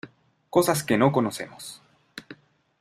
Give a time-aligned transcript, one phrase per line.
[0.49, 1.79] cosas que no conocemos...